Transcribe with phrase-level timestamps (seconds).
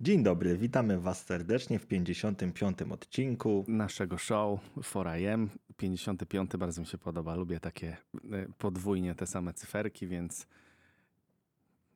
[0.00, 2.78] Dzień dobry, witamy Was serdecznie w 55.
[2.90, 5.48] odcinku naszego show 4am.
[5.76, 7.34] 55 bardzo mi się podoba.
[7.34, 10.46] Lubię takie y, podwójnie te same cyferki, więc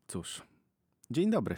[0.06, 0.42] cóż.
[1.10, 1.56] Dzień dobry.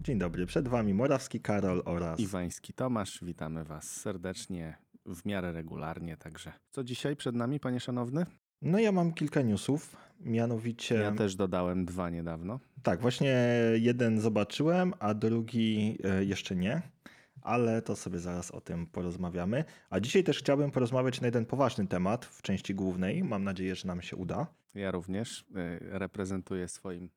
[0.00, 3.24] Dzień dobry, przed Wami Morawski Karol oraz Iwański Tomasz.
[3.24, 4.76] Witamy Was serdecznie,
[5.06, 6.52] w miarę regularnie, także.
[6.70, 8.26] Co dzisiaj przed nami, panie szanowny?
[8.62, 10.94] No ja mam kilka newsów, mianowicie...
[10.94, 12.60] Ja też dodałem dwa niedawno.
[12.82, 13.36] Tak, właśnie
[13.74, 16.82] jeden zobaczyłem, a drugi e, jeszcze nie,
[17.42, 19.64] ale to sobie zaraz o tym porozmawiamy.
[19.90, 23.24] A dzisiaj też chciałbym porozmawiać na jeden poważny temat w części głównej.
[23.24, 24.46] Mam nadzieję, że nam się uda.
[24.74, 25.44] Ja również y,
[25.80, 27.10] reprezentuję swoim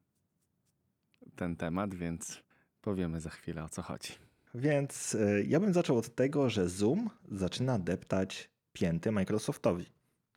[1.35, 2.44] ten temat, więc
[2.81, 4.13] powiemy za chwilę o co chodzi.
[4.55, 9.85] Więc e, ja bym zaczął od tego, że Zoom zaczyna deptać pięty Microsoftowi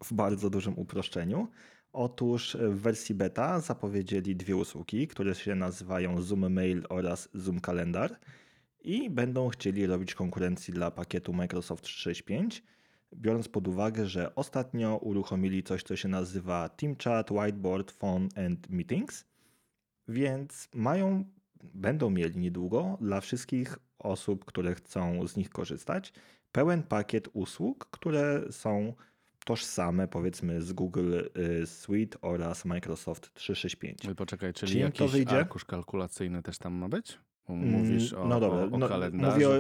[0.05, 1.49] w bardzo dużym uproszczeniu.
[1.93, 8.19] Otóż w wersji beta zapowiedzieli dwie usługi, które się nazywają Zoom Mail oraz Zoom Kalendar
[8.81, 12.63] i będą chcieli robić konkurencji dla pakietu Microsoft 365,
[13.15, 18.71] biorąc pod uwagę, że ostatnio uruchomili coś, co się nazywa Team Chat, Whiteboard, Phone and
[18.71, 19.25] Meetings,
[20.09, 21.25] więc mają,
[21.75, 26.13] będą mieli niedługo dla wszystkich osób, które chcą z nich korzystać,
[26.53, 28.95] pełen pakiet usług, które są
[29.45, 34.07] tożsame powiedzmy z Google y, Suite oraz Microsoft 365.
[34.07, 35.37] Ale poczekaj, czyli Czy im to jakiś wyjdzie?
[35.37, 37.19] arkusz kalkulacyjny też tam ma być?
[37.49, 39.35] Mówisz o, no dobra, o, o no, kalendarzu.
[39.35, 39.53] mówię, o,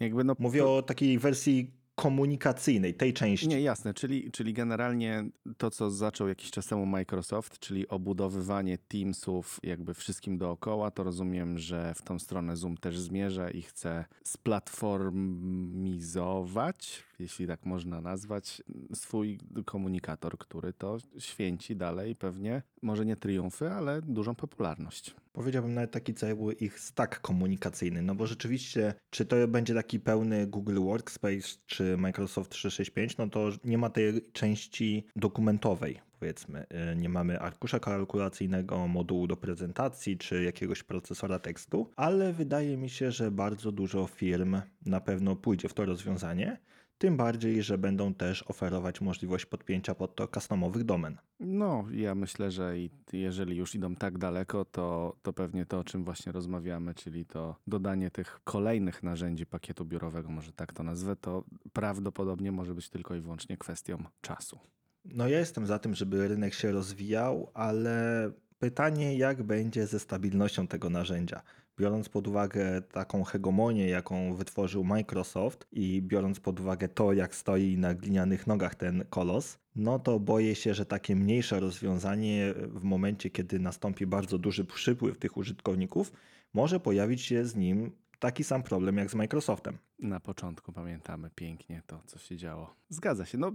[0.00, 3.48] Jakby no, mówię o takiej wersji komunikacyjnej, tej części.
[3.48, 5.24] Nie, jasne, czyli, czyli generalnie
[5.56, 11.58] to, co zaczął jakiś czas temu Microsoft, czyli obudowywanie Teamsów jakby wszystkim dookoła, to rozumiem,
[11.58, 18.62] że w tą stronę Zoom też zmierza i chce splatformizować, jeśli tak można nazwać,
[18.94, 25.14] swój komunikator, który to święci dalej pewnie, może nie triumfy, ale dużą popularność.
[25.32, 30.46] Powiedziałbym nawet taki cały ich stack komunikacyjny, no bo rzeczywiście, czy to będzie taki pełny
[30.46, 36.66] Google Workspace, czy Microsoft 365, no to nie ma tej części dokumentowej, powiedzmy.
[36.92, 42.90] Y, Nie mamy arkusza kalkulacyjnego, modułu do prezentacji, czy jakiegoś procesora tekstu, ale wydaje mi
[42.90, 46.56] się, że bardzo dużo firm na pewno pójdzie w to rozwiązanie,
[47.02, 51.16] tym bardziej, że będą też oferować możliwość podpięcia pod to customowych domen.
[51.40, 52.74] No, ja myślę, że
[53.12, 57.56] jeżeli już idą tak daleko, to, to pewnie to, o czym właśnie rozmawiamy, czyli to
[57.66, 63.14] dodanie tych kolejnych narzędzi pakietu biurowego, może tak to nazwę, to prawdopodobnie może być tylko
[63.14, 64.58] i wyłącznie kwestią czasu.
[65.04, 70.66] No ja jestem za tym, żeby rynek się rozwijał, ale pytanie jak będzie ze stabilnością
[70.66, 71.42] tego narzędzia.
[71.78, 77.78] Biorąc pod uwagę taką hegemonię, jaką wytworzył Microsoft i biorąc pod uwagę to, jak stoi
[77.78, 83.30] na glinianych nogach ten kolos, no to boję się, że takie mniejsze rozwiązanie w momencie,
[83.30, 86.12] kiedy nastąpi bardzo duży przypływ tych użytkowników,
[86.54, 89.78] może pojawić się z nim taki sam problem jak z Microsoftem.
[89.98, 92.74] Na początku pamiętamy pięknie to, co się działo.
[92.88, 93.38] Zgadza się.
[93.38, 93.52] No,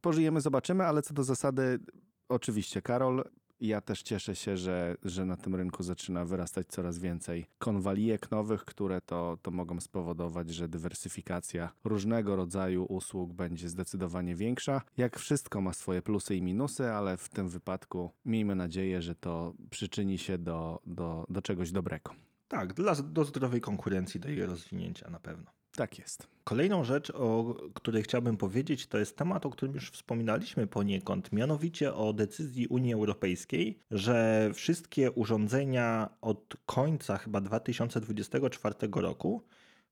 [0.00, 1.78] pożyjemy, zobaczymy, ale co do zasady,
[2.28, 3.24] oczywiście, Karol,
[3.66, 8.64] ja też cieszę się, że, że na tym rynku zaczyna wyrastać coraz więcej konwalijek nowych,
[8.64, 14.82] które to, to mogą spowodować, że dywersyfikacja różnego rodzaju usług będzie zdecydowanie większa.
[14.96, 19.54] Jak wszystko ma swoje plusy i minusy, ale w tym wypadku miejmy nadzieję, że to
[19.70, 22.10] przyczyni się do, do, do czegoś dobrego.
[22.48, 25.63] Tak, dla, do zdrowej konkurencji, do jej rozwinięcia na pewno.
[25.76, 26.26] Tak jest.
[26.44, 31.94] Kolejną rzecz, o której chciałbym powiedzieć, to jest temat, o którym już wspominaliśmy poniekąd, mianowicie
[31.94, 39.42] o decyzji Unii Europejskiej, że wszystkie urządzenia od końca chyba 2024 roku,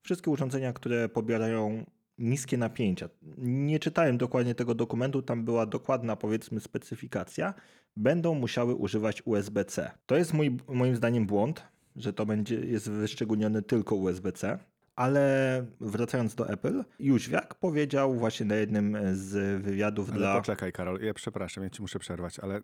[0.03, 1.87] wszystkie urządzenia, które pobierają
[2.19, 7.55] niskie napięcia, nie czytałem dokładnie tego dokumentu, tam była dokładna powiedzmy specyfikacja,
[7.97, 9.91] będą musiały używać USB-C.
[10.07, 11.63] To jest mój, moim zdaniem błąd,
[11.97, 14.59] że to będzie jest wyszczególnione tylko USB-C.
[14.97, 20.37] Ale wracając do Apple, Jóźwiak powiedział właśnie na jednym z wywiadów Ale dla.
[20.37, 22.61] poczekaj, Karol, ja przepraszam, ja ci muszę przerwać, ale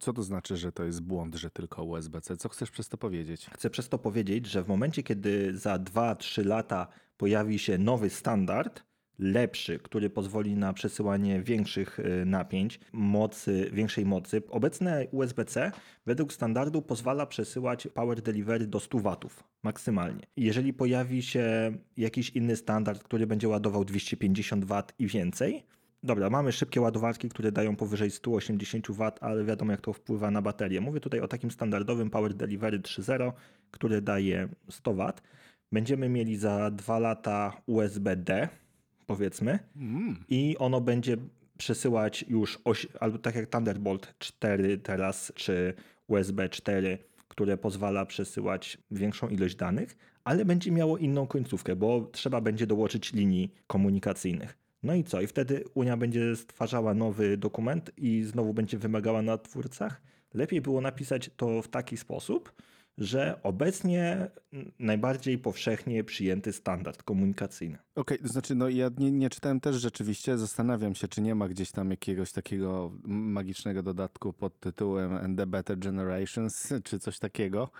[0.00, 2.36] co to znaczy, że to jest błąd, że tylko USB-C?
[2.36, 3.50] Co chcesz przez to powiedzieć?
[3.54, 8.82] Chcę przez to powiedzieć, że w momencie, kiedy za 2-3 lata pojawi się nowy standard,
[9.20, 14.42] lepszy, który pozwoli na przesyłanie większych y, napięć, mocy, większej mocy.
[14.48, 15.72] Obecne USB-C
[16.06, 20.26] według standardu pozwala przesyłać power delivery do 100 watów maksymalnie.
[20.36, 25.64] Jeżeli pojawi się jakiś inny standard, który będzie ładował 250 W i więcej,
[26.02, 30.42] Dobra, mamy szybkie ładowarki, które dają powyżej 180 W, ale wiadomo jak to wpływa na
[30.42, 30.80] baterię.
[30.80, 33.32] Mówię tutaj o takim standardowym Power Delivery 3.0,
[33.70, 35.12] który daje 100 W.
[35.72, 38.48] Będziemy mieli za 2 lata USB-D,
[39.14, 40.16] powiedzmy, Mm.
[40.28, 41.16] i ono będzie
[41.58, 45.74] przesyłać już, oś, albo tak jak Thunderbolt 4 teraz, czy
[46.08, 46.98] USB 4,
[47.28, 53.12] które pozwala przesyłać większą ilość danych, ale będzie miało inną końcówkę, bo trzeba będzie dołożyć
[53.12, 54.58] linii komunikacyjnych.
[54.82, 55.20] No i co?
[55.20, 60.02] I wtedy Unia będzie stwarzała nowy dokument i znowu będzie wymagała na twórcach.
[60.34, 62.52] Lepiej było napisać to w taki sposób,
[63.00, 64.30] że obecnie
[64.78, 67.78] najbardziej powszechnie przyjęty standard komunikacyjny.
[67.94, 71.48] Okej, to znaczy, no ja nie, nie czytałem też rzeczywiście, zastanawiam się, czy nie ma
[71.48, 77.70] gdzieś tam jakiegoś takiego magicznego dodatku pod tytułem And the Better Generations, czy coś takiego.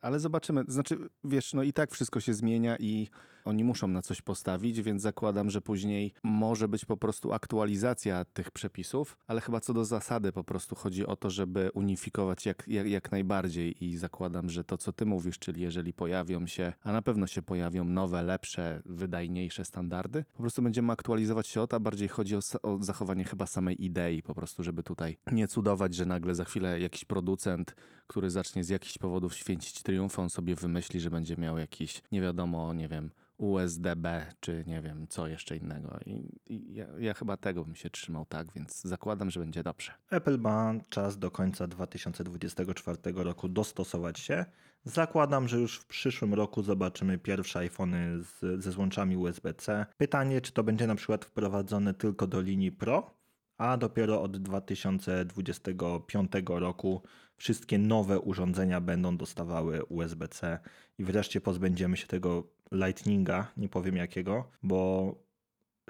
[0.00, 0.64] Ale zobaczymy.
[0.68, 3.08] Znaczy, wiesz, no i tak wszystko się zmienia i
[3.44, 8.50] oni muszą na coś postawić, więc zakładam, że później może być po prostu aktualizacja tych
[8.50, 12.86] przepisów, ale chyba co do zasady po prostu chodzi o to, żeby unifikować jak, jak,
[12.86, 17.02] jak najbardziej i zakładam, że to co ty mówisz, czyli jeżeli pojawią się, a na
[17.02, 21.80] pewno się pojawią nowe, lepsze, wydajniejsze standardy, po prostu będziemy aktualizować się o to, a
[21.80, 26.06] bardziej chodzi o, o zachowanie chyba samej idei, po prostu, żeby tutaj nie cudować, że
[26.06, 27.74] nagle za chwilę jakiś producent,
[28.06, 32.20] który zacznie z jakichś powodów święcić triumf, on sobie wymyśli, że będzie miał jakiś, nie
[32.20, 33.10] wiadomo, nie wiem,
[33.40, 34.06] USDB,
[34.40, 35.98] czy nie wiem, co jeszcze innego.
[36.06, 39.92] I, i ja, ja chyba tego bym się trzymał tak, więc zakładam, że będzie dobrze.
[40.10, 44.44] Apple ma czas do końca 2024 roku dostosować się.
[44.84, 49.86] Zakładam, że już w przyszłym roku zobaczymy pierwsze iPhony z, ze złączami USB-C.
[49.96, 53.19] Pytanie, czy to będzie na przykład wprowadzone tylko do linii Pro,
[53.60, 57.02] a dopiero od 2025 roku
[57.36, 60.58] wszystkie nowe urządzenia będą dostawały USB-C
[60.98, 65.14] i wreszcie pozbędziemy się tego Lightninga, nie powiem jakiego, bo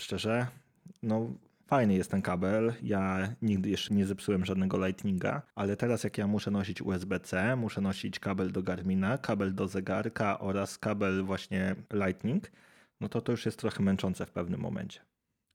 [0.00, 0.46] szczerze,
[1.02, 1.31] no
[1.67, 2.72] fajny jest ten kabel.
[2.82, 7.81] Ja nigdy jeszcze nie zepsułem żadnego Lightninga, ale teraz jak ja muszę nosić USB-C, muszę
[7.81, 12.50] nosić kabel do Garmina, kabel do zegarka oraz kabel właśnie Lightning,
[13.00, 15.10] no to to już jest trochę męczące w pewnym momencie.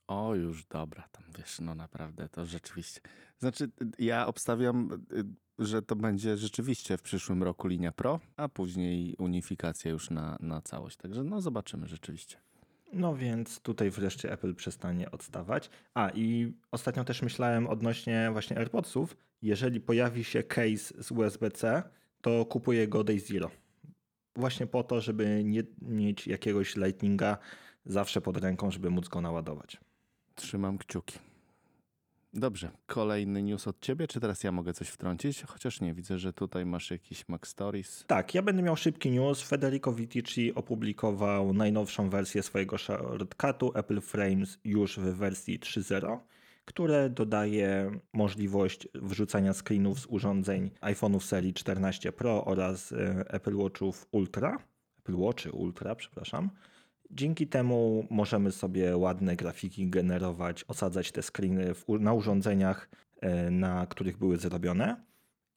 [0.08, 3.02] O, już dobra, tam wiesz, no naprawdę, to rzeczywiście.
[3.40, 9.16] Znaczy, ja obstawiam, y, że to będzie rzeczywiście w przyszłym roku linia Pro, a później
[9.18, 10.98] unifikacja już na, na całość.
[10.98, 12.38] Także no zobaczymy rzeczywiście.
[12.94, 15.70] No więc tutaj wreszcie Apple przestanie odstawać.
[15.94, 19.18] A i ostatnio też myślałem odnośnie właśnie AirPodsów.
[19.42, 21.84] Jeżeli pojawi się case z USB-C,
[22.22, 23.52] to kupuję go Day Zero.
[24.36, 27.38] Właśnie po to, żeby nie mieć jakiegoś Lightninga
[27.86, 29.78] zawsze pod ręką, żeby móc go naładować.
[30.36, 31.20] Trzymam kciuki.
[32.34, 35.44] Dobrze, kolejny news od ciebie, czy teraz ja mogę coś wtrącić?
[35.44, 38.04] Chociaż nie, widzę, że tutaj masz jakiś Mac Stories.
[38.08, 39.42] Tak, ja będę miał szybki news.
[39.42, 46.20] Federico Vitici opublikował najnowszą wersję swojego shortcutu Apple Frames już w wersji 3.0,
[46.66, 54.08] które dodaje możliwość wrzucania screenów z urządzeń iPhone'ów serii 14 Pro oraz e, Apple Watchów
[54.12, 54.58] Ultra.
[55.00, 56.50] Apple Watchy Ultra, przepraszam.
[57.12, 62.90] Dzięki temu możemy sobie ładne grafiki generować, osadzać te screeny w, na urządzeniach,
[63.22, 65.04] e, na których były zrobione.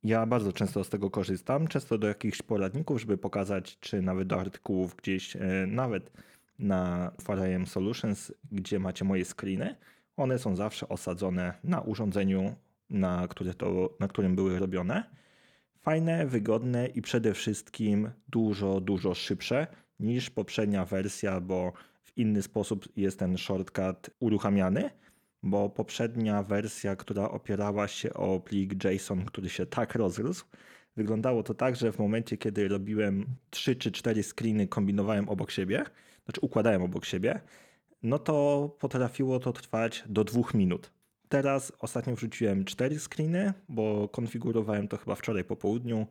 [0.05, 4.41] Ja bardzo często z tego korzystam, często do jakichś poradników, żeby pokazać, czy nawet do
[4.41, 6.13] artykułów gdzieś, e, nawet
[6.59, 9.77] na 4AM Solutions, gdzie macie moje screeny.
[10.17, 12.55] One są zawsze osadzone na urządzeniu,
[12.91, 15.05] na, które to, na którym były robione.
[15.81, 19.67] Fajne, wygodne i przede wszystkim dużo, dużo szybsze
[20.01, 21.73] niż poprzednia wersja, bo
[22.03, 24.91] w inny sposób jest ten shortcut uruchamiany
[25.43, 30.45] bo poprzednia wersja, która opierała się o plik JSON, który się tak rozrósł,
[30.97, 35.85] wyglądało to tak, że w momencie, kiedy robiłem 3 czy 4 screeny, kombinowałem obok siebie,
[36.25, 37.41] znaczy układałem obok siebie,
[38.03, 40.93] no to potrafiło to trwać do 2 minut.
[41.29, 46.07] Teraz ostatnio wrzuciłem 4 screeny, bo konfigurowałem to chyba wczoraj po południu.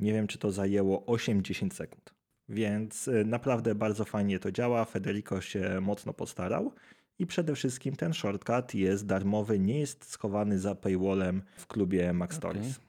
[0.00, 2.14] Nie wiem, czy to zajęło 8-10 sekund.
[2.48, 4.84] Więc y, naprawdę bardzo fajnie to działa.
[4.84, 6.72] Federico się mocno postarał.
[7.18, 12.34] I przede wszystkim ten shortcut jest darmowy, nie jest schowany za paywallem w klubie Mac
[12.34, 12.80] Stories.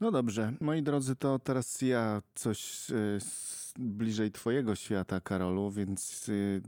[0.00, 3.18] No dobrze, moi drodzy, to teraz ja coś y,
[3.78, 6.62] bliżej twojego świata, Karolu, więc y,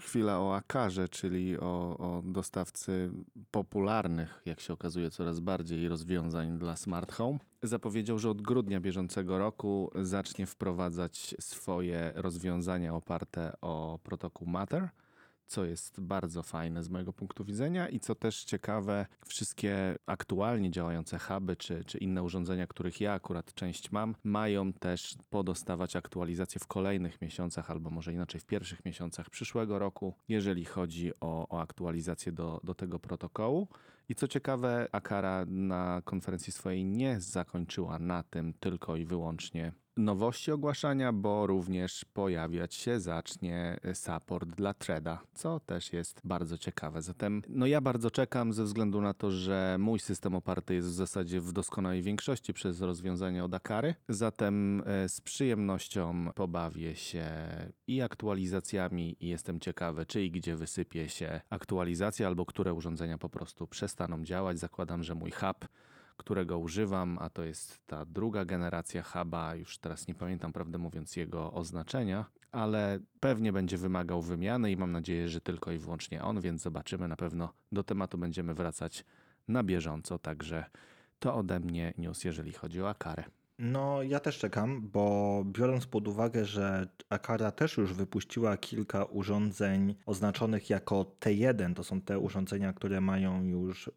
[0.00, 3.10] chwila o Akarze, czyli o, o dostawcy
[3.50, 7.38] popularnych, jak się okazuje, coraz bardziej rozwiązań dla smart home.
[7.62, 14.88] Zapowiedział, że od grudnia bieżącego roku zacznie wprowadzać swoje rozwiązania oparte o protokół Matter
[15.46, 21.18] co jest bardzo fajne z mojego punktu widzenia i co też ciekawe, wszystkie aktualnie działające
[21.18, 26.66] huby czy, czy inne urządzenia, których ja akurat część mam, mają też podostawać aktualizacje w
[26.66, 32.32] kolejnych miesiącach albo może inaczej w pierwszych miesiącach przyszłego roku, jeżeli chodzi o, o aktualizację
[32.32, 33.68] do, do tego protokołu.
[34.08, 40.52] I co ciekawe, Akara na konferencji swojej nie zakończyła na tym tylko i wyłącznie nowości
[40.52, 47.02] ogłaszania, bo również pojawiać się zacznie support dla Threada, co też jest bardzo ciekawe.
[47.02, 50.92] Zatem no ja bardzo czekam ze względu na to, że mój system oparty jest w
[50.92, 53.94] zasadzie w doskonałej większości przez rozwiązania od Akary.
[54.08, 57.26] Zatem e, z przyjemnością pobawię się
[57.86, 63.28] i aktualizacjami i jestem ciekawy, czy i gdzie wysypie się aktualizacja, albo które urządzenia po
[63.28, 64.58] prostu przestaną działać.
[64.58, 65.68] Zakładam, że mój hub
[66.16, 71.16] którego używam, a to jest ta druga generacja huba, już teraz nie pamiętam prawdę mówiąc
[71.16, 76.40] jego oznaczenia, ale pewnie będzie wymagał wymiany i mam nadzieję, że tylko i wyłącznie on,
[76.40, 77.08] więc zobaczymy.
[77.08, 79.04] Na pewno do tematu będziemy wracać
[79.48, 80.64] na bieżąco, także
[81.18, 83.24] to ode mnie news, jeżeli chodzi o Akarę.
[83.58, 89.94] No, ja też czekam, bo biorąc pod uwagę, że Akara też już wypuściła kilka urządzeń
[90.06, 93.90] oznaczonych jako T1, to są te urządzenia, które mają już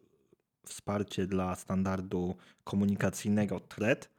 [0.68, 4.10] wsparcie dla standardu komunikacyjnego thread,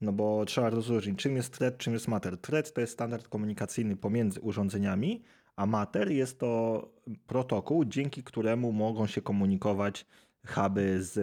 [0.00, 2.38] no bo trzeba rozróżnić, czym jest thread, czym jest matter.
[2.38, 5.22] Thread to jest standard komunikacyjny pomiędzy urządzeniami,
[5.56, 6.82] a matter jest to
[7.26, 10.06] protokół, dzięki któremu mogą się komunikować
[10.46, 11.18] huby z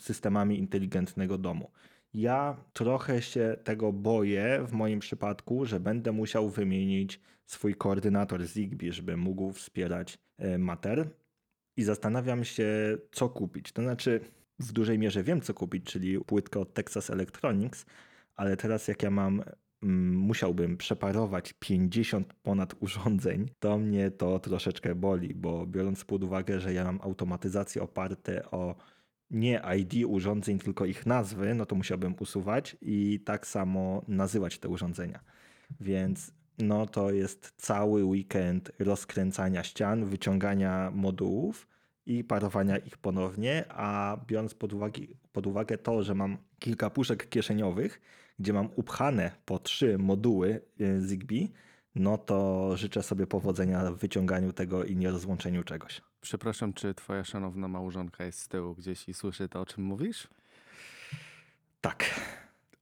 [0.00, 1.70] systemami inteligentnego domu.
[2.14, 8.92] Ja trochę się tego boję w moim przypadku, że będę musiał wymienić swój koordynator Zigbee,
[8.92, 11.10] żeby mógł wspierać e, Matter
[11.76, 13.72] i zastanawiam się, co kupić.
[13.72, 14.20] To znaczy,
[14.58, 17.86] w dużej mierze wiem, co kupić, czyli płytkę od Texas Electronics,
[18.36, 19.42] ale teraz jak ja mam,
[19.82, 26.60] mm, musiałbym przeparować 50 ponad urządzeń, to mnie to troszeczkę boli, bo biorąc pod uwagę,
[26.60, 28.74] że ja mam automatyzację oparte o
[29.30, 34.68] nie ID urządzeń, tylko ich nazwy, no to musiałbym usuwać i tak samo nazywać te
[34.68, 35.20] urządzenia.
[35.80, 41.66] Więc no to jest cały weekend rozkręcania ścian, wyciągania modułów
[42.06, 45.02] i parowania ich ponownie, a biorąc pod uwagę,
[45.32, 48.00] pod uwagę to, że mam kilka puszek kieszeniowych,
[48.38, 51.52] gdzie mam upchane po trzy moduły y, Zigbee,
[51.94, 56.00] no to życzę sobie powodzenia w wyciąganiu tego i nierozłączeniu czegoś.
[56.20, 60.28] Przepraszam, czy twoja szanowna małżonka jest z tyłu gdzieś i słyszy to, o czym mówisz?
[61.80, 62.04] Tak.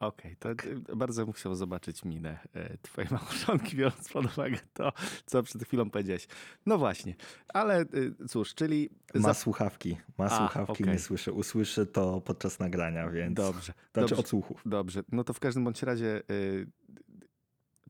[0.01, 4.59] Okej, okay, to y, bardzo bym chciał zobaczyć minę y, twojej małżonki, biorąc pod uwagę
[4.73, 4.93] to,
[5.27, 6.27] co przed chwilą powiedziałeś.
[6.67, 7.15] No właśnie,
[7.49, 8.91] ale y, cóż, czyli...
[9.15, 10.95] Ma słuchawki, ma A, słuchawki, okay.
[10.95, 11.33] nie słyszy.
[11.33, 13.35] Usłyszy to podczas nagrania, więc...
[13.35, 13.73] Dobrze.
[13.73, 14.63] Znaczy dobrze, odsłuchów.
[14.67, 16.23] Dobrze, no to w każdym bądź razie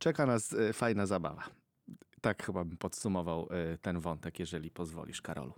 [0.01, 1.45] czeka nas fajna zabawa.
[2.21, 3.49] Tak chyba bym podsumował
[3.83, 5.55] ten wątek, jeżeli pozwolisz, Karolu.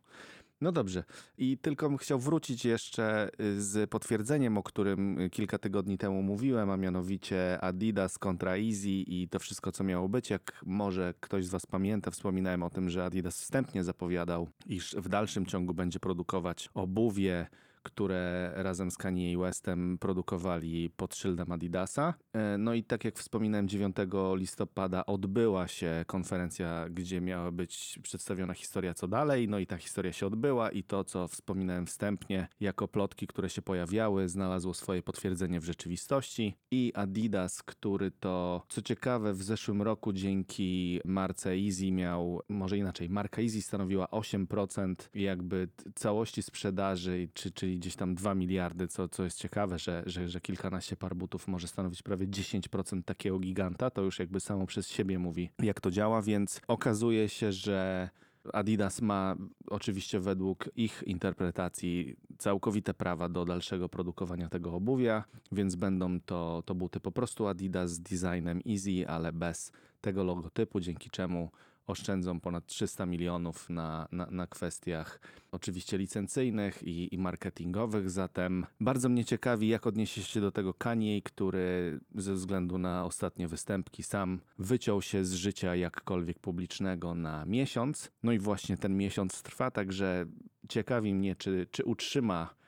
[0.61, 1.05] No dobrze.
[1.39, 6.23] I tylko bym chciał wrócić jeszcze y, z potwierdzeniem, o którym y, kilka tygodni temu
[6.23, 10.31] mówiłem, a mianowicie Adidas kontra Easy i to wszystko, co miało być.
[10.31, 15.09] Jak może ktoś z Was pamięta, wspominałem o tym, że Adidas wstępnie zapowiadał, iż w
[15.09, 17.47] dalszym ciągu będzie produkować obuwie
[17.83, 22.15] które razem z Kanye Westem produkowali pod szyldem Adidasa.
[22.33, 23.97] E, no i tak jak wspominałem, 9
[24.35, 29.49] listopada odbyła się konferencja, gdzie miała być przedstawiona historia co dalej.
[29.49, 33.63] No i ta historia się odbyła i to, co wspominałem wstępnie, jako plotki, które się
[33.63, 36.57] pojawiały, znalazło swoje potwierdzenie w rzeczywistości.
[36.71, 43.11] I Adidas, który to, co ciekawe, w zeszłym roku dzięki marce Easy miał, może inaczej,
[43.11, 49.09] marka Easy stanowiła 8% jakby całości sprzedaży, czy, czyli czyli gdzieś tam 2 miliardy, co,
[49.09, 53.91] co jest ciekawe, że, że, że kilkanaście par butów może stanowić prawie 10% takiego giganta,
[53.91, 58.11] to już jakby samo przez siebie mówi, jak to działa, więc okazuje się, że
[58.53, 59.37] Adidas ma
[59.67, 66.75] oczywiście według ich interpretacji całkowite prawa do dalszego produkowania tego obuwia, więc będą to, to
[66.75, 71.51] buty po prostu Adidas z designem Easy, ale bez tego logotypu, dzięki czemu
[71.91, 75.21] oszczędzą ponad 300 milionów na, na, na kwestiach
[75.53, 78.11] oczywiście licencyjnych i, i, marketingowych.
[78.11, 83.49] Zatem bardzo mnie ciekawi, jak odniesie się do tego Kanye, który ze względu na ostatnie
[83.49, 88.11] występki sam wyciął się z życia jakkolwiek publicznego na miesiąc.
[88.23, 90.27] No i właśnie ten miesiąc trwa, także
[90.69, 92.61] ciekawi mnie, czy, czy utrzyma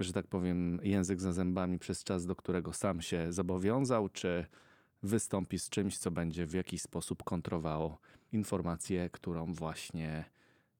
[0.00, 4.46] że tak powiem, język za zębami przez czas, do którego sam się zobowiązał, czy
[5.02, 7.98] wystąpi z czymś, co będzie w jakiś sposób kontrowało
[8.32, 10.24] informację, którą właśnie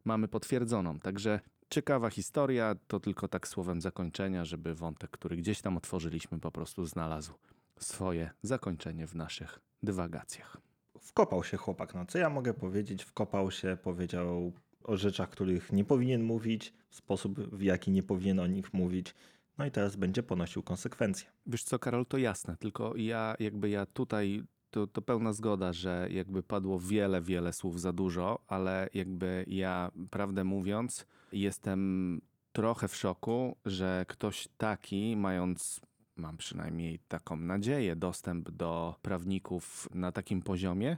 [0.05, 0.99] mamy potwierdzoną.
[0.99, 1.41] Także
[1.71, 6.87] ciekawa historia, to tylko tak słowem zakończenia, żeby wątek, który gdzieś tam otworzyliśmy, po prostu
[6.87, 7.33] znalazł
[7.79, 10.57] swoje zakończenie w naszych dywagacjach.
[11.01, 13.05] Wkopał się chłopak, no co ja mogę powiedzieć?
[13.05, 14.53] Wkopał się, powiedział
[14.85, 19.15] o rzeczach, których nie powinien mówić, w sposób, w jaki nie powinien o nich mówić.
[19.59, 21.29] No i teraz będzie ponosił konsekwencje.
[21.47, 26.09] Wiesz co, Karol, to jasne, tylko ja jakby ja tutaj to, to pełna zgoda, że
[26.11, 32.21] jakby padło wiele, wiele słów za dużo, ale jakby ja, prawdę mówiąc, jestem
[32.53, 35.81] trochę w szoku, że ktoś taki, mając
[36.17, 40.97] mam przynajmniej taką nadzieję, dostęp do prawników na takim poziomie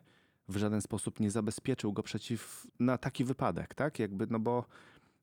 [0.49, 3.99] w żaden sposób nie zabezpieczył go przeciw na taki wypadek, tak?
[3.99, 4.64] Jakby, no bo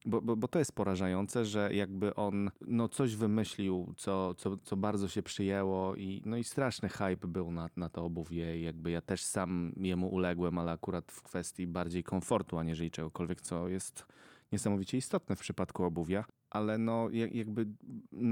[0.06, 4.77] bo, bo, bo to jest porażające, że jakby on no coś wymyślił, co, co, co
[4.77, 9.01] bardzo się przyjęło i, no i straszny hype był na, na to obuwie jakby ja
[9.01, 14.06] też sam jemu uległem, ale akurat w kwestii bardziej komfortu, aniżeli czegokolwiek, co jest
[14.51, 16.25] niesamowicie istotne w przypadku obuwia.
[16.50, 17.68] Ale no jak- jakby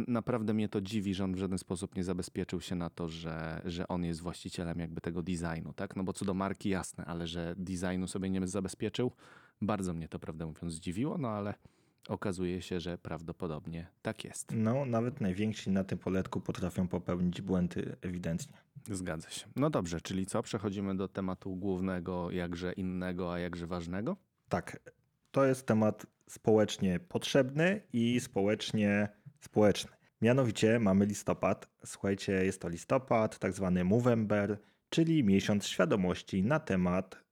[0.08, 3.62] naprawdę mnie to dziwi, że on w żaden sposób nie zabezpieczył się na to, że,
[3.66, 5.96] że on jest właścicielem jakby tego designu, tak?
[5.96, 9.12] No bo co do marki jasne, ale że designu sobie nie zabezpieczył,
[9.62, 11.54] bardzo mnie to prawdę mówiąc zdziwiło, no ale
[12.08, 14.52] okazuje się, że prawdopodobnie tak jest.
[14.56, 18.58] No, nawet najwięksi na tym poletku potrafią popełnić błędy ewidentnie.
[18.92, 19.48] Zgadza się.
[19.56, 20.44] No dobrze, czyli co?
[20.44, 24.18] Przechodzimy do tematu głównego, jakże innego, a jakże ważnego?
[24.50, 24.80] Tak,
[25.32, 29.10] to jest temat społecznie potrzebny i społecznie
[29.40, 29.92] społeczny.
[30.22, 31.68] Mianowicie mamy listopad.
[31.86, 34.58] Słuchajcie, jest to listopad, tak zwany Movember,
[34.90, 37.27] czyli miesiąc świadomości na temat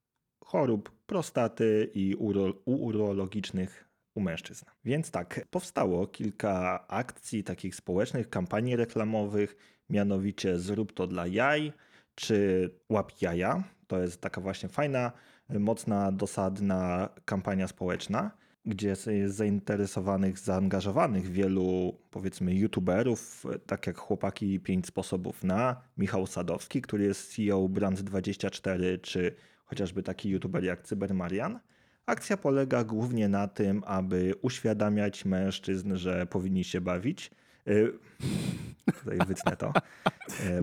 [0.45, 4.65] chorób prostaty i uro, urologicznych u mężczyzn.
[4.85, 9.55] Więc tak, powstało kilka akcji takich społecznych, kampanii reklamowych,
[9.89, 11.73] mianowicie Zrób to dla jaj,
[12.15, 13.63] czy Łap jaja.
[13.87, 15.11] To jest taka właśnie fajna,
[15.49, 18.31] mocna, dosadna kampania społeczna,
[18.65, 26.81] gdzie jest zainteresowanych, zaangażowanych wielu, powiedzmy, youtuberów, tak jak chłopaki 5 sposobów na, Michał Sadowski,
[26.81, 31.59] który jest CEO Brand24, czy chociażby taki youtuber jak Cybermarian.
[32.05, 37.31] Akcja polega głównie na tym, aby uświadamiać mężczyzn, że powinni się bawić.
[37.67, 37.93] Y,
[39.03, 39.73] Tutaj wytnę to.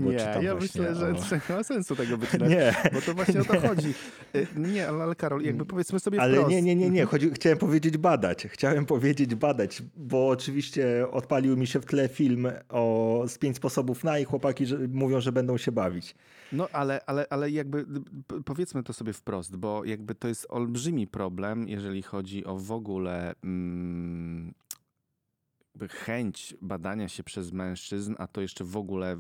[0.00, 3.44] bo nie, ja myślę, że nie ma sensu tego wycinać, Nie, bo to właśnie o
[3.44, 3.94] to chodzi.
[4.36, 6.50] Y, Nie, ale, Karol, jakby powiedzmy sobie ale wprost.
[6.50, 7.02] nie, nie, nie, nie.
[7.02, 7.08] Mhm.
[7.08, 8.46] Chodzi, chciałem powiedzieć badać.
[8.46, 14.04] Chciałem powiedzieć badać, bo oczywiście odpalił mi się w tle film o z pięć sposobów
[14.04, 16.14] na i chłopaki że, mówią, że będą się bawić.
[16.52, 17.86] No ale, ale, ale jakby
[18.44, 23.34] powiedzmy to sobie wprost, bo jakby to jest olbrzymi problem, jeżeli chodzi o w ogóle
[23.44, 24.54] mm,
[25.82, 29.16] jakby chęć badania się przez mężczyzn, a to jeszcze w ogóle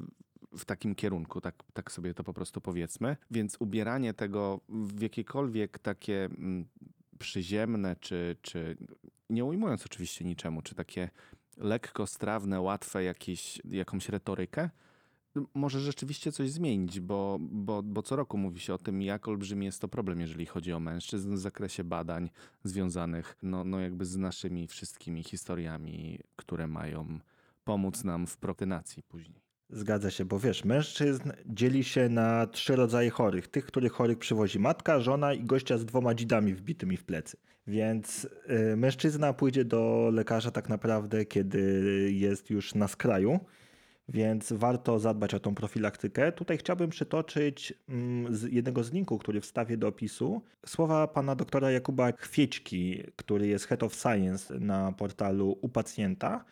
[0.58, 3.16] w takim kierunku, tak, tak sobie to po prostu powiedzmy.
[3.30, 6.66] Więc ubieranie tego w jakiekolwiek takie mm,
[7.18, 8.76] przyziemne, czy, czy
[9.30, 11.10] nie ujmując oczywiście niczemu, czy takie
[11.56, 14.70] lekko strawne, łatwe jakieś, jakąś retorykę,
[15.54, 19.66] może rzeczywiście coś zmienić, bo, bo, bo co roku mówi się o tym, jak olbrzymi
[19.66, 22.30] jest to problem, jeżeli chodzi o mężczyzn w zakresie badań
[22.64, 27.18] związanych no, no jakby z naszymi wszystkimi historiami, które mają
[27.64, 29.42] pomóc nam w prokynacji później.
[29.70, 33.48] Zgadza się, bo wiesz, mężczyzn dzieli się na trzy rodzaje chorych.
[33.48, 37.36] Tych, których chorych przywozi matka, żona i gościa z dwoma dzidami wbitymi w plecy.
[37.66, 38.28] Więc
[38.72, 41.60] y, mężczyzna pójdzie do lekarza tak naprawdę, kiedy
[42.12, 43.40] jest już na skraju,
[44.08, 46.32] więc warto zadbać o tą profilaktykę.
[46.32, 51.70] Tutaj chciałbym przytoczyć mm, z jednego z linków, który wstawię do opisu, słowa pana doktora
[51.70, 56.44] Jakuba Chwiećki, który jest Head of Science na portalu u pacjenta.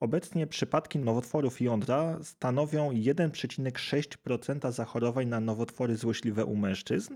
[0.00, 7.14] Obecnie przypadki nowotworów jądra stanowią 1,6% zachorowań na nowotwory złośliwe u mężczyzn.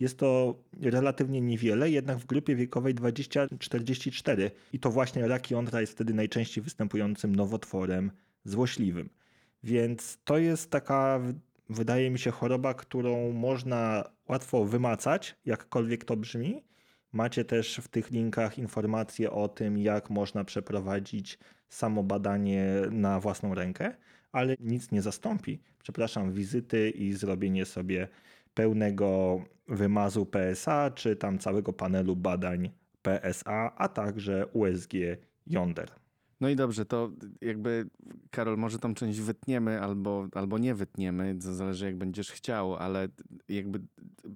[0.00, 5.92] Jest to relatywnie niewiele, jednak w grupie wiekowej 20-44 i to właśnie rak jądra jest
[5.92, 8.10] wtedy najczęściej występującym nowotworem
[8.44, 9.08] złośliwym.
[9.64, 11.20] Więc to jest taka,
[11.68, 16.64] wydaje mi się, choroba, którą można łatwo wymacać, jakkolwiek to brzmi.
[17.12, 23.54] Macie też w tych linkach informacje o tym, jak można przeprowadzić samo badanie na własną
[23.54, 23.94] rękę,
[24.32, 28.08] ale nic nie zastąpi, przepraszam, wizyty i zrobienie sobie
[28.54, 32.70] pełnego wymazu PSA, czy tam całego panelu badań
[33.02, 34.92] PSA, a także USG
[35.46, 36.01] jąder.
[36.42, 37.86] No i dobrze, to jakby
[38.30, 43.08] Karol, może tą część wytniemy albo, albo nie wytniemy, to zależy jak będziesz chciał, ale
[43.48, 43.80] jakby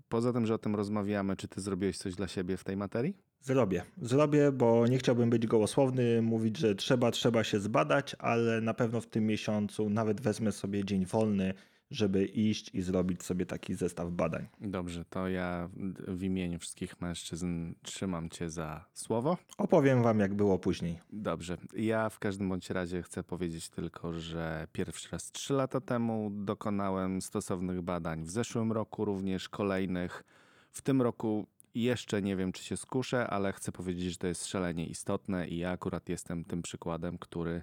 [0.08, 3.16] poza tym, że o tym rozmawiamy, czy ty zrobiłeś coś dla siebie w tej materii?
[3.40, 3.82] Zrobię.
[4.02, 9.00] Zrobię, bo nie chciałbym być gołosłowny, mówić, że trzeba, trzeba się zbadać, ale na pewno
[9.00, 11.54] w tym miesiącu nawet wezmę sobie dzień wolny,
[11.90, 14.46] żeby iść i zrobić sobie taki zestaw badań.
[14.60, 15.68] Dobrze, to ja
[16.08, 19.36] w imieniu wszystkich mężczyzn trzymam cię za słowo.
[19.58, 21.00] Opowiem wam, jak było później.
[21.12, 21.56] Dobrze.
[21.76, 27.22] Ja w każdym bądź razie chcę powiedzieć tylko, że pierwszy raz trzy lata temu dokonałem
[27.22, 28.24] stosownych badań.
[28.24, 30.24] W zeszłym roku również kolejnych.
[30.72, 34.46] W tym roku jeszcze nie wiem, czy się skuszę, ale chcę powiedzieć, że to jest
[34.46, 37.62] szalenie istotne i ja akurat jestem tym przykładem, który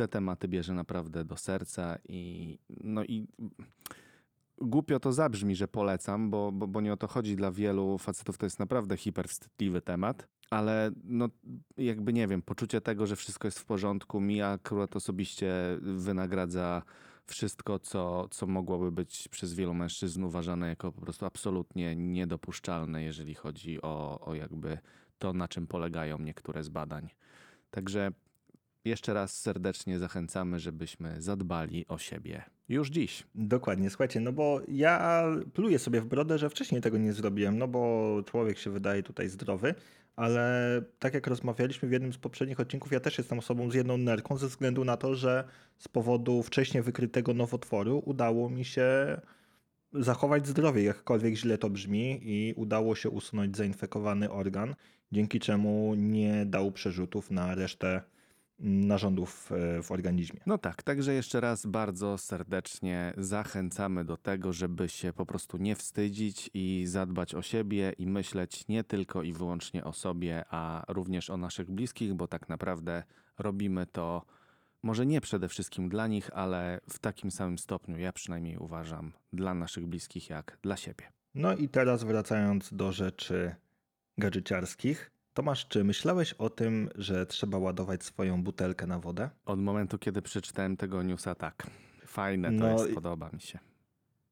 [0.00, 3.26] te tematy bierze naprawdę do serca i no i
[4.58, 8.38] głupio to zabrzmi, że polecam, bo, bo, bo nie o to chodzi dla wielu facetów,
[8.38, 11.28] to jest naprawdę hiperwstydliwy temat, ale no
[11.76, 16.82] jakby nie wiem, poczucie tego, że wszystko jest w porządku, mi akurat osobiście wynagradza
[17.26, 23.34] wszystko, co, co mogłoby być przez wielu mężczyzn uważane jako po prostu absolutnie niedopuszczalne, jeżeli
[23.34, 24.78] chodzi o, o jakby
[25.18, 27.08] to, na czym polegają niektóre z badań.
[27.70, 28.10] Także
[28.84, 33.26] jeszcze raz serdecznie zachęcamy, żebyśmy zadbali o siebie już dziś.
[33.34, 37.68] Dokładnie, słuchajcie, no bo ja pluję sobie w brodę, że wcześniej tego nie zrobiłem, no
[37.68, 39.74] bo człowiek się wydaje tutaj zdrowy,
[40.16, 43.96] ale tak jak rozmawialiśmy w jednym z poprzednich odcinków, ja też jestem osobą z jedną
[43.98, 45.44] nerką ze względu na to, że
[45.78, 49.20] z powodu wcześniej wykrytego nowotworu udało mi się
[49.92, 54.74] zachować zdrowie, jakkolwiek źle to brzmi i udało się usunąć zainfekowany organ,
[55.12, 58.02] dzięki czemu nie dał przerzutów na resztę
[58.60, 60.40] narządów e, w organizmie.
[60.46, 65.76] No tak, także jeszcze raz bardzo serdecznie zachęcamy do tego, żeby się po prostu nie
[65.76, 71.30] wstydzić i zadbać o siebie i myśleć nie tylko i wyłącznie o sobie, a również
[71.30, 73.02] o naszych bliskich, bo tak naprawdę
[73.38, 74.24] robimy to
[74.82, 79.54] może nie przede wszystkim dla nich, ale w takim samym stopniu, ja przynajmniej uważam, dla
[79.54, 81.12] naszych bliskich jak dla siebie.
[81.34, 83.54] No i teraz wracając do rzeczy
[84.18, 85.10] gadżeciarskich.
[85.40, 89.30] Tomasz, czy myślałeś o tym, że trzeba ładować swoją butelkę na wodę?
[89.44, 91.66] Od momentu, kiedy przeczytałem tego newsa, tak.
[92.06, 93.58] Fajne to No jest, podoba mi się.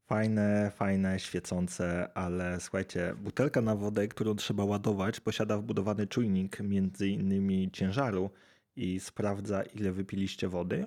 [0.06, 7.08] Fajne, fajne, świecące, ale słuchajcie, butelka na wodę, którą trzeba ładować, posiada wbudowany czujnik między
[7.08, 8.30] innymi ciężaru
[8.76, 10.86] i sprawdza ile wypiliście wody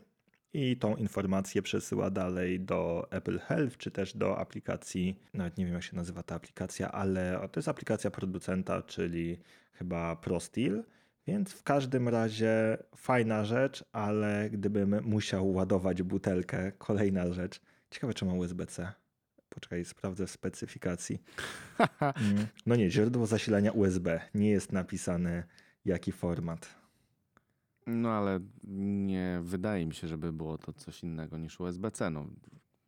[0.54, 5.74] i tą informację przesyła dalej do Apple Health czy też do aplikacji, nawet nie wiem
[5.74, 9.40] jak się nazywa ta aplikacja, ale to jest aplikacja producenta, czyli
[9.74, 10.84] chyba ProSteel.
[11.28, 17.62] Więc w każdym razie fajna rzecz, ale gdybym musiał ładować butelkę, kolejna rzecz.
[17.92, 18.92] Ciekawe, czy ma USB-C.
[19.50, 21.20] Poczekaj, sprawdzę w specyfikacji.
[22.02, 24.20] Mm, No nie, źródło zasilania USB.
[24.36, 25.44] Nie jest napisane
[25.86, 26.81] jaki format.
[27.88, 32.10] No ale nie wydaje mi się, żeby było to coś innego niż USB-C.
[32.10, 32.28] No,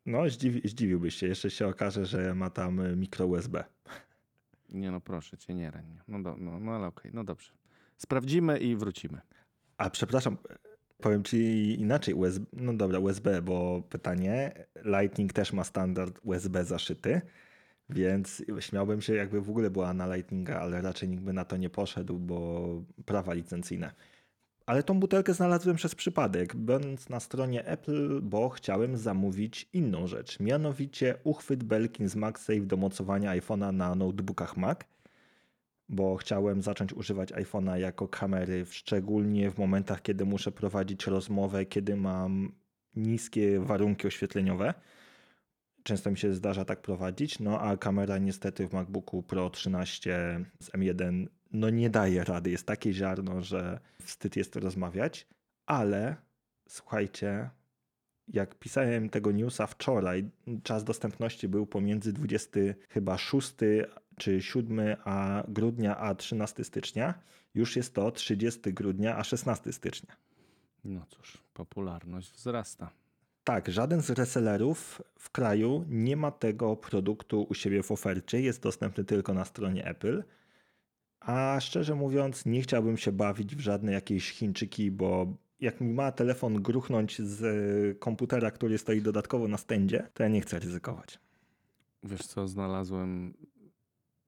[0.06, 1.26] No, zdziwi, zdziwiłbyś się.
[1.26, 3.64] Jeszcze się okaże, że ma tam y, mikro USB.
[4.72, 5.98] nie no proszę cię, nie rań.
[6.08, 7.52] No, do, no, no ale okej, no dobrze.
[7.96, 9.20] Sprawdzimy i wrócimy.
[9.76, 10.36] A przepraszam,
[11.00, 11.36] powiem ci
[11.80, 12.14] inaczej.
[12.14, 14.66] USB, no dobra, USB, bo pytanie.
[14.84, 17.20] Lightning też ma standard USB zaszyty,
[17.90, 21.56] więc śmiałbym się, jakby w ogóle była na Lightninga, ale raczej nikt by na to
[21.56, 22.68] nie poszedł, bo
[23.06, 23.94] prawa licencyjne.
[24.66, 30.40] Ale tą butelkę znalazłem przez przypadek, będąc na stronie Apple, bo chciałem zamówić inną rzecz.
[30.40, 34.78] Mianowicie uchwyt Belkin z MagSafe do mocowania iPhone'a na notebookach Mac
[35.88, 41.96] bo chciałem zacząć używać iPhone'a jako kamery, szczególnie w momentach, kiedy muszę prowadzić rozmowę, kiedy
[41.96, 42.52] mam
[42.96, 44.74] niskie warunki oświetleniowe.
[45.82, 50.70] Często mi się zdarza tak prowadzić, no a kamera niestety w MacBooku Pro 13 z
[50.70, 52.50] M1 no nie daje rady.
[52.50, 55.26] Jest takie ziarno, że wstyd jest rozmawiać,
[55.66, 56.16] ale
[56.68, 57.50] słuchajcie,
[58.28, 60.30] jak pisałem tego newsa wczoraj,
[60.62, 63.54] czas dostępności był pomiędzy 20 chyba 6
[64.18, 67.14] czy 7 a grudnia a 13 stycznia.
[67.54, 70.16] Już jest to 30 grudnia a 16 stycznia.
[70.84, 72.90] No cóż, popularność wzrasta.
[73.44, 78.40] Tak, żaden z resellerów w kraju nie ma tego produktu u siebie w ofercie.
[78.40, 80.22] Jest dostępny tylko na stronie Apple.
[81.26, 85.26] A szczerze mówiąc, nie chciałbym się bawić w żadne jakieś Chińczyki, bo
[85.60, 90.28] jak mi ma telefon gruchnąć z e, komputera, który stoi dodatkowo na stędzie, to ja
[90.28, 91.18] nie chcę ryzykować.
[92.02, 93.34] Wiesz co, znalazłem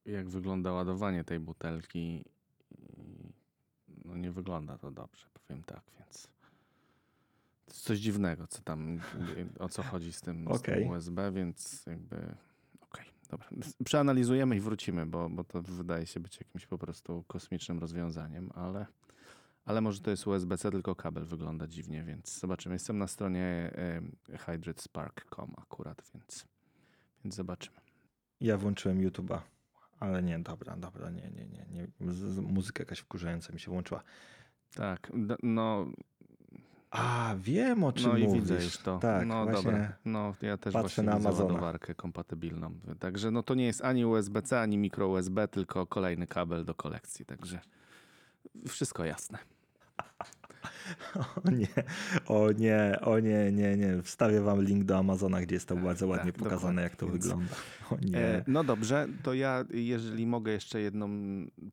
[0.05, 2.25] jak wygląda ładowanie tej butelki.
[2.71, 3.33] i
[4.05, 6.27] No nie wygląda to dobrze, powiem tak, więc
[7.65, 8.99] to jest coś dziwnego, co tam,
[9.59, 10.83] o co chodzi z tym, z Okej.
[10.83, 12.35] tym USB, więc jakby
[13.29, 13.49] dobra.
[13.85, 18.85] Przeanalizujemy i wrócimy, bo, bo to wydaje się być jakimś po prostu kosmicznym rozwiązaniem, ale,
[19.65, 22.75] ale może to jest USB-C, tylko kabel wygląda dziwnie, więc zobaczymy.
[22.75, 23.71] Jestem na stronie
[24.29, 26.47] e, hydratespark.com akurat, więc,
[27.23, 27.77] więc zobaczymy.
[28.41, 29.39] Ja włączyłem YouTube'a,
[29.99, 31.65] ale nie, dobra, dobra, nie, nie, nie.
[31.69, 32.13] nie.
[32.13, 34.03] Z, z, muzyka jakaś wkurzająca mi się włączyła.
[34.73, 35.11] Tak,
[35.43, 35.87] no,
[36.91, 38.41] A, wiem o czym no i mówisz.
[38.41, 38.99] widzę już to.
[38.99, 41.53] Tak, no dobra, no ja też patrzę właśnie na widzę Amazona.
[41.53, 42.71] ładowarkę kompatybilną.
[42.99, 47.25] Także no to nie jest ani USB-C, ani micro USB, tylko kolejny kabel do kolekcji,
[47.25, 47.59] także
[48.67, 49.37] wszystko jasne.
[51.45, 51.67] O nie,
[52.27, 54.01] o nie, o nie, nie, nie.
[54.03, 56.95] Wstawię wam link do Amazona, gdzie jest to Tak, bardzo ładnie tak, pokazane, dokładnie, jak
[56.95, 57.55] to więc- wygląda.
[57.91, 58.17] O nie.
[58.17, 61.09] E, no dobrze, to ja jeżeli mogę jeszcze jedną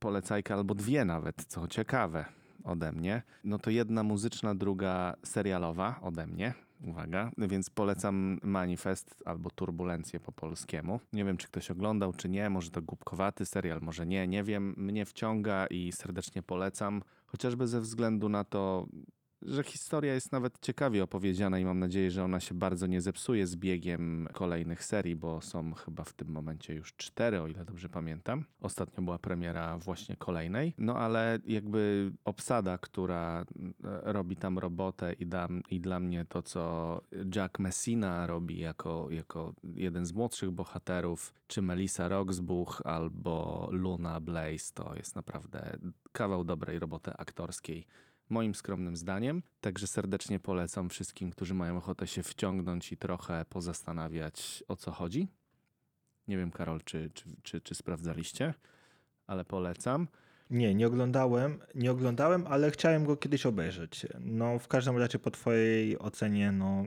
[0.00, 2.24] polecajkę, albo dwie nawet, co ciekawe
[2.64, 6.54] ode mnie, no to jedna muzyczna, druga serialowa ode mnie.
[6.86, 11.00] Uwaga, więc polecam Manifest albo Turbulencję po polskiemu.
[11.12, 12.50] Nie wiem, czy ktoś oglądał, czy nie.
[12.50, 14.28] Może to głupkowaty serial, może nie.
[14.28, 14.74] Nie wiem.
[14.76, 17.02] Mnie wciąga i serdecznie polecam.
[17.26, 18.86] Chociażby ze względu na to,
[19.44, 23.46] że historia jest nawet ciekawie opowiedziana i mam nadzieję, że ona się bardzo nie zepsuje
[23.46, 27.88] z biegiem kolejnych serii, bo są chyba w tym momencie już cztery, o ile dobrze
[27.88, 28.44] pamiętam.
[28.60, 30.74] Ostatnio była premiera właśnie kolejnej.
[30.78, 36.42] No ale jakby obsada, która e, robi tam robotę i, dam, i dla mnie to,
[36.42, 37.00] co
[37.34, 44.72] Jack Messina robi jako, jako jeden z młodszych bohaterów, czy Melissa Roxbuch albo Luna Blaze,
[44.74, 45.78] to jest naprawdę
[46.12, 47.86] kawał dobrej roboty aktorskiej
[48.28, 49.42] moim skromnym zdaniem.
[49.60, 55.28] Także serdecznie polecam wszystkim, którzy mają ochotę się wciągnąć i trochę pozastanawiać o co chodzi.
[56.28, 58.54] Nie wiem, Karol, czy, czy, czy, czy sprawdzaliście,
[59.26, 60.08] ale polecam.
[60.50, 64.06] Nie, nie oglądałem, nie oglądałem, ale chciałem go kiedyś obejrzeć.
[64.20, 66.84] No, w każdym razie po twojej ocenie, no,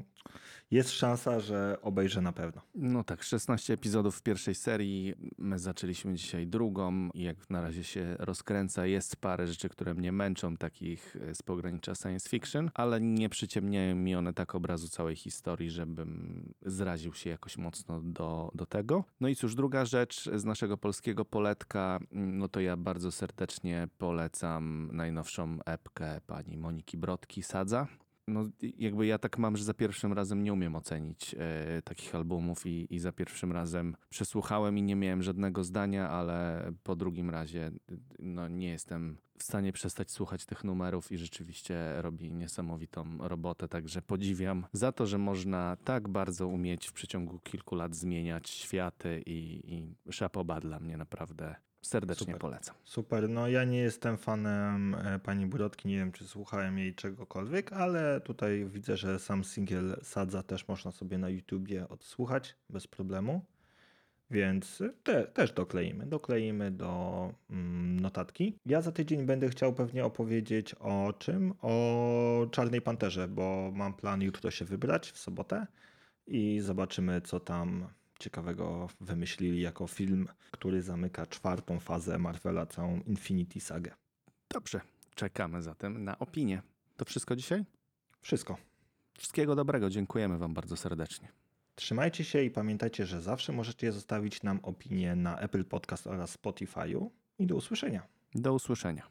[0.72, 2.62] jest szansa, że obejrzę na pewno.
[2.76, 5.13] No tak, 16 epizodów w pierwszej serii.
[5.38, 10.12] My zaczęliśmy dzisiaj drugą i jak na razie się rozkręca, jest parę rzeczy, które mnie
[10.12, 15.15] męczą, takich e, z pogranicza science fiction, ale nie przyciemniają mi one tak obrazu całej
[15.15, 19.04] historii, żebym zraził się jakoś mocno do, do tego.
[19.20, 23.46] No i cóż, druga rzecz z naszego polskiego poletka, no to ja bardzo serdecznie
[23.97, 27.88] polecam najnowszą epkę pani Moniki Brodki, Sadza
[28.27, 32.65] no, jakby ja tak mam, że za pierwszym razem nie umiem ocenić e, takich albumów
[32.65, 37.71] i, i za pierwszym razem przesłuchałem i nie miałem żadnego zdania, ale po drugim razie
[38.19, 44.01] no, nie jestem w stanie przestać słuchać tych numerów i rzeczywiście robi niesamowitą robotę, także
[44.01, 49.95] podziwiam za to, że można tak bardzo umieć w przeciągu kilku lat zmieniać światy i
[50.10, 51.55] szapoba dla mnie naprawdę
[51.88, 52.39] serdecznie Super.
[52.39, 52.76] polecam.
[52.84, 57.73] Super, no ja nie jestem fanem e, pani Brodki, nie wiem czy słuchałem jej czegokolwiek,
[57.73, 63.45] ale tutaj widzę, że sam singiel Sadza też można sobie na YouTubie odsłuchać bez problemu,
[64.32, 68.58] więc te, też dokleimy, dokleimy do mm, notatki.
[68.65, 71.54] Ja za tydzień będę chciał pewnie opowiedzieć o czym?
[71.62, 75.67] O Czarnej Panterze, bo mam plan jutro się wybrać w sobotę
[76.28, 77.88] i zobaczymy co tam
[78.19, 83.91] ciekawego wymyślili jako film, który zamyka czwartą fazę Marvela, całą Infinity Sagę.
[84.49, 84.82] Dobrze,
[85.15, 86.62] czekamy zatem na opinię.
[86.97, 87.65] To wszystko dzisiaj?
[88.21, 88.58] Wszystko.
[89.17, 91.27] Wszystkiego dobrego, dziękujemy Wam bardzo serdecznie.
[91.75, 97.10] Trzymajcie się i pamiętajcie, że zawsze możecie zostawić nam opinię na Apple Podcast oraz Spotify'u
[97.39, 98.08] i do usłyszenia.
[98.36, 99.03] Do usłyszenia.